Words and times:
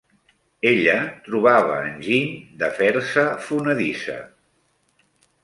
Ella 0.69 0.95
trobava 1.27 1.75
enginy 1.89 2.31
de 2.63 2.71
fer-se 2.79 3.27
fonedissa. 3.51 4.19